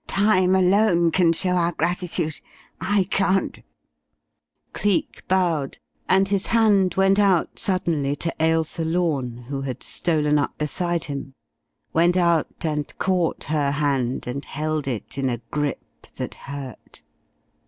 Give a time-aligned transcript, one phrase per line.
[0.07, 2.41] "Time alone can show our gratitude
[2.79, 3.61] I can't."
[4.73, 5.77] Cleek bowed,
[6.09, 11.35] and his hand went out suddenly to Ailsa Lorne, who had stolen up beside him,
[11.93, 17.03] went out and caught her hand and held it in a grip that hurt.